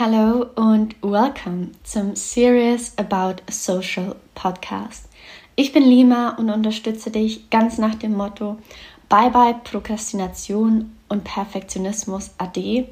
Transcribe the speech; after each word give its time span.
Hello 0.00 0.46
und 0.54 0.94
welcome 1.02 1.72
zum 1.82 2.14
Serious 2.14 2.92
About 2.98 3.42
Social 3.50 4.14
Podcast. 4.36 5.08
Ich 5.56 5.72
bin 5.72 5.82
Lima 5.82 6.36
und 6.38 6.50
unterstütze 6.50 7.10
dich 7.10 7.50
ganz 7.50 7.78
nach 7.78 7.96
dem 7.96 8.12
Motto 8.14 8.58
Bye 9.08 9.30
bye 9.30 9.56
Prokrastination 9.64 10.94
und 11.08 11.24
Perfektionismus 11.24 12.30
AD 12.38 12.86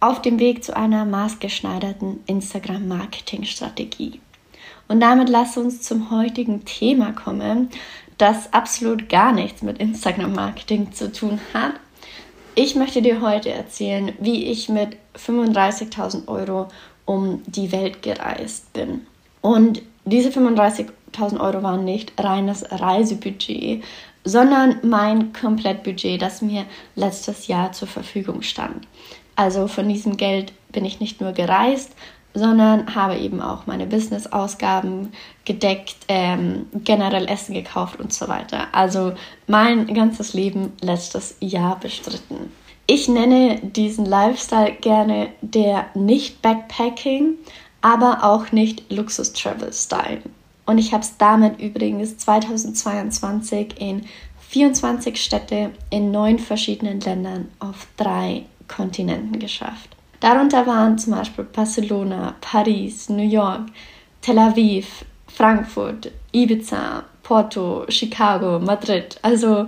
auf 0.00 0.20
dem 0.20 0.38
Weg 0.38 0.62
zu 0.62 0.76
einer 0.76 1.06
maßgeschneiderten 1.06 2.20
Instagram-Marketing-Strategie. 2.26 4.20
Und 4.88 5.00
damit 5.00 5.30
lass 5.30 5.56
uns 5.56 5.80
zum 5.80 6.10
heutigen 6.10 6.66
Thema 6.66 7.12
kommen, 7.12 7.70
das 8.18 8.52
absolut 8.52 9.08
gar 9.08 9.32
nichts 9.32 9.62
mit 9.62 9.78
Instagram-Marketing 9.78 10.92
zu 10.92 11.10
tun 11.10 11.40
hat, 11.54 11.72
ich 12.54 12.74
möchte 12.74 13.00
dir 13.00 13.22
heute 13.22 13.50
erzählen, 13.50 14.12
wie 14.20 14.44
ich 14.44 14.68
mit 14.68 14.98
35.000 15.16 16.28
Euro 16.28 16.68
um 17.04 17.42
die 17.46 17.72
Welt 17.72 18.02
gereist 18.02 18.72
bin. 18.72 19.06
Und 19.40 19.82
diese 20.04 20.30
35.000 20.30 21.40
Euro 21.40 21.62
waren 21.62 21.84
nicht 21.84 22.12
reines 22.18 22.64
Reisebudget, 22.70 23.82
sondern 24.24 24.78
mein 24.82 25.32
Komplettbudget, 25.32 26.22
das 26.22 26.42
mir 26.42 26.64
letztes 26.94 27.48
Jahr 27.48 27.72
zur 27.72 27.88
Verfügung 27.88 28.42
stand. 28.42 28.86
Also 29.36 29.66
von 29.66 29.88
diesem 29.88 30.16
Geld 30.16 30.52
bin 30.70 30.84
ich 30.84 31.00
nicht 31.00 31.20
nur 31.20 31.32
gereist, 31.32 31.92
sondern 32.34 32.94
habe 32.94 33.16
eben 33.18 33.42
auch 33.42 33.66
meine 33.66 33.86
Business-Ausgaben 33.86 35.12
gedeckt, 35.44 35.96
ähm, 36.08 36.66
generell 36.72 37.28
Essen 37.28 37.54
gekauft 37.54 38.00
und 38.00 38.12
so 38.12 38.28
weiter. 38.28 38.68
Also 38.72 39.12
mein 39.46 39.92
ganzes 39.92 40.32
Leben 40.32 40.72
letztes 40.80 41.36
Jahr 41.40 41.78
bestritten. 41.78 42.52
Ich 42.86 43.08
nenne 43.08 43.60
diesen 43.62 44.06
Lifestyle 44.06 44.72
gerne 44.80 45.28
der 45.40 45.86
nicht 45.94 46.42
Backpacking, 46.42 47.34
aber 47.80 48.24
auch 48.24 48.52
nicht 48.52 48.90
Luxus-Travel-Style. 48.90 50.22
Und 50.66 50.78
ich 50.78 50.92
habe 50.92 51.02
es 51.02 51.16
damit 51.16 51.60
übrigens 51.60 52.18
2022 52.18 53.80
in 53.80 54.06
24 54.48 55.16
Städte 55.16 55.70
in 55.90 56.10
neun 56.10 56.38
verschiedenen 56.38 57.00
Ländern 57.00 57.48
auf 57.58 57.86
drei 57.96 58.44
Kontinenten 58.68 59.38
geschafft. 59.38 59.96
Darunter 60.20 60.66
waren 60.66 60.98
zum 60.98 61.14
Beispiel 61.14 61.44
Barcelona, 61.44 62.36
Paris, 62.40 63.08
New 63.08 63.28
York, 63.28 63.62
Tel 64.20 64.38
Aviv, 64.38 65.04
Frankfurt, 65.26 66.12
Ibiza, 66.32 67.04
Porto, 67.22 67.84
Chicago, 67.88 68.58
Madrid. 68.60 69.18
Also 69.22 69.66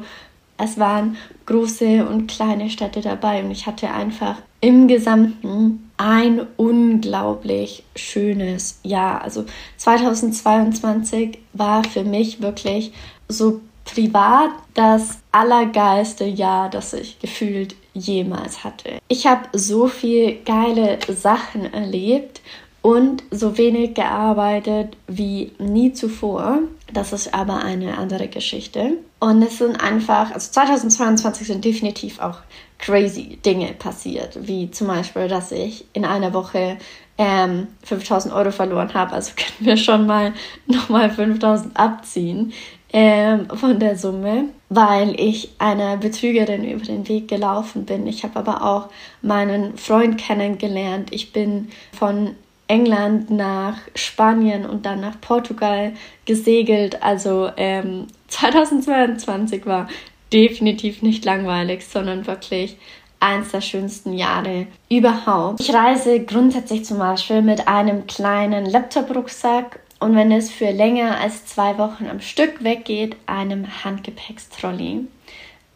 es 0.57 0.79
waren 0.79 1.17
große 1.47 2.07
und 2.07 2.27
kleine 2.29 2.71
Städte 2.71 3.01
dabei 3.01 3.43
und 3.43 3.51
ich 3.51 3.67
hatte 3.67 3.91
einfach 3.91 4.37
im 4.61 4.89
Gesamten 4.89 5.91
ein 5.97 6.47
unglaublich 6.57 7.85
schönes 7.95 8.81
Jahr. 8.83 9.23
Also 9.23 9.45
2022 9.77 11.39
war 11.53 11.85
für 11.85 12.05
mich 12.05 12.41
wirklich 12.41 12.93
so 13.29 13.61
privat 13.85 14.51
das 14.73 15.19
allergeilste 15.33 16.25
Jahr, 16.25 16.71
das 16.71 16.95
ich 16.95 17.19
gefühlt 17.19 17.77
jemals 17.93 18.65
hatte. 18.65 18.99
Ich 19.09 19.27
habe 19.27 19.47
so 19.53 19.87
viel 19.87 20.43
geile 20.45 20.99
Sachen 21.09 21.73
erlebt 21.73 22.41
und 22.85 23.23
so 23.31 23.57
wenig 23.57 23.95
gearbeitet 23.95 24.99
wie 25.07 25.53
nie 25.59 25.95
zuvor. 25.95 26.59
Das 26.93 27.15
ist 27.15 27.33
aber 27.33 27.65
eine 27.65 27.97
andere 27.97 28.29
Geschichte. 28.29 28.99
Und 29.21 29.41
es 29.41 29.57
sind 29.57 29.83
einfach, 29.83 30.35
also 30.35 30.51
2022 30.51 31.47
sind 31.47 31.65
definitiv 31.65 32.21
auch 32.21 32.41
crazy 32.77 33.39
Dinge 33.43 33.69
passiert, 33.73 34.39
wie 34.47 34.71
zum 34.71 34.89
Beispiel, 34.89 35.29
dass 35.29 35.51
ich 35.51 35.87
in 35.95 36.05
einer 36.05 36.35
Woche 36.35 36.77
ähm, 37.17 37.69
5000 37.85 38.35
Euro 38.35 38.51
verloren 38.51 38.93
habe. 38.93 39.15
Also 39.15 39.33
können 39.37 39.67
wir 39.67 39.79
schon 39.79 40.05
mal 40.05 40.35
nochmal 40.67 41.09
5000 41.09 41.75
abziehen 41.75 42.53
ähm, 42.93 43.49
von 43.49 43.81
der 43.81 43.97
Summe, 43.97 44.51
weil 44.69 45.19
ich 45.19 45.55
einer 45.59 45.97
Betrügerin 45.97 46.71
über 46.71 46.85
den 46.85 47.09
Weg 47.09 47.29
gelaufen 47.29 47.87
bin. 47.87 48.07
Ich 48.07 48.25
habe 48.25 48.39
aber 48.39 48.63
auch 48.63 48.91
meinen 49.23 49.79
Freund 49.79 50.19
kennengelernt. 50.19 51.15
Ich 51.15 51.33
bin 51.33 51.71
von 51.99 52.37
England 52.67 53.31
nach 53.31 53.79
Spanien 53.95 54.65
und 54.67 54.87
dann 54.87 55.01
nach 55.01 55.21
Portugal 55.21 55.93
gesegelt. 56.25 57.03
Also 57.03 57.51
ähm, 57.57 58.07
2022 58.29 59.67
war 59.67 59.89
definitiv 60.33 61.03
nicht 61.03 61.25
langweilig, 61.25 61.87
sondern 61.87 62.27
wirklich 62.27 62.77
eins 63.21 63.53
der 63.53 63.61
schönsten 63.61 64.13
Jahre 64.13 64.67
überhaupt. 64.91 65.61
Ich 65.61 65.73
reise 65.73 66.21
grundsätzlich 66.21 66.85
zum 66.85 66.99
Beispiel 66.99 67.41
mit 67.41 67.69
einem 67.69 68.07
kleinen 68.07 68.67
Laptop-Rucksack 68.67 69.81
und 70.01 70.15
wenn 70.15 70.33
es 70.33 70.51
für 70.51 70.71
länger 70.71 71.19
als 71.19 71.47
zwei 71.47 71.79
Wochen 71.79 72.07
am 72.07 72.21
Stück 72.21 72.63
weggeht, 72.63 73.17
einem 73.27 73.85
Handgepäckstrolley. 73.85 75.07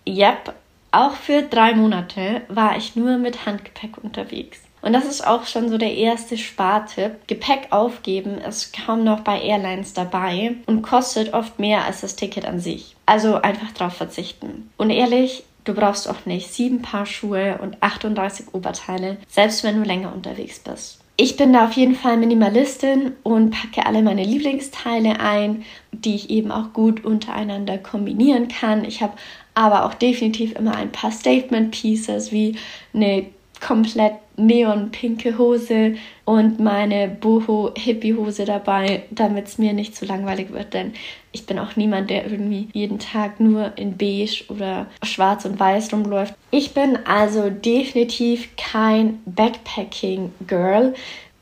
Yep, 0.06 0.52
auch 0.90 1.12
für 1.12 1.42
drei 1.42 1.74
Monate 1.74 2.42
war 2.48 2.76
ich 2.76 2.96
nur 2.96 3.16
mit 3.16 3.46
Handgepäck 3.46 3.96
unterwegs. 4.02 4.60
Und 4.80 4.92
das 4.92 5.04
ist 5.04 5.26
auch 5.26 5.46
schon 5.46 5.68
so 5.68 5.78
der 5.78 5.94
erste 5.94 6.36
Spartipp. 6.36 7.26
Gepäck 7.26 7.68
aufgeben 7.70 8.38
ist 8.38 8.74
kaum 8.74 9.04
noch 9.04 9.20
bei 9.20 9.40
Airlines 9.40 9.92
dabei 9.92 10.54
und 10.66 10.82
kostet 10.82 11.34
oft 11.34 11.58
mehr 11.58 11.84
als 11.84 12.00
das 12.00 12.16
Ticket 12.16 12.46
an 12.46 12.60
sich. 12.60 12.96
Also 13.06 13.36
einfach 13.36 13.72
drauf 13.72 13.94
verzichten. 13.94 14.70
Und 14.76 14.90
ehrlich, 14.90 15.44
du 15.64 15.74
brauchst 15.74 16.08
auch 16.08 16.26
nicht 16.26 16.52
sieben 16.52 16.82
Paar 16.82 17.06
Schuhe 17.06 17.58
und 17.60 17.82
38 17.82 18.54
Oberteile, 18.54 19.16
selbst 19.28 19.64
wenn 19.64 19.76
du 19.76 19.86
länger 19.86 20.12
unterwegs 20.14 20.60
bist. 20.60 21.00
Ich 21.20 21.36
bin 21.36 21.52
da 21.52 21.64
auf 21.64 21.72
jeden 21.72 21.96
Fall 21.96 22.16
Minimalistin 22.16 23.12
und 23.24 23.50
packe 23.50 23.84
alle 23.84 24.02
meine 24.02 24.22
Lieblingsteile 24.22 25.18
ein, 25.18 25.64
die 25.90 26.14
ich 26.14 26.30
eben 26.30 26.52
auch 26.52 26.72
gut 26.72 27.04
untereinander 27.04 27.76
kombinieren 27.76 28.46
kann. 28.46 28.84
Ich 28.84 29.02
habe 29.02 29.14
aber 29.52 29.84
auch 29.84 29.94
definitiv 29.94 30.54
immer 30.54 30.76
ein 30.76 30.92
paar 30.92 31.10
Statement 31.10 31.72
Pieces 31.72 32.30
wie 32.30 32.56
eine 32.94 33.26
komplett 33.60 34.14
neonpinke 34.36 35.36
Hose 35.36 35.96
und 36.24 36.60
meine 36.60 37.08
Boho 37.08 37.72
Hippie 37.76 38.14
Hose 38.14 38.44
dabei, 38.44 39.02
damit 39.10 39.48
es 39.48 39.58
mir 39.58 39.72
nicht 39.72 39.96
zu 39.96 40.04
langweilig 40.04 40.52
wird, 40.52 40.74
denn 40.74 40.92
ich 41.32 41.46
bin 41.46 41.58
auch 41.58 41.76
niemand, 41.76 42.10
der 42.10 42.30
irgendwie 42.30 42.68
jeden 42.72 42.98
Tag 42.98 43.40
nur 43.40 43.76
in 43.76 43.96
beige 43.96 44.44
oder 44.48 44.86
schwarz 45.02 45.44
und 45.44 45.58
weiß 45.58 45.92
rumläuft. 45.92 46.34
Ich 46.50 46.72
bin 46.72 46.98
also 47.04 47.50
definitiv 47.50 48.48
kein 48.56 49.20
Backpacking 49.26 50.32
Girl 50.46 50.94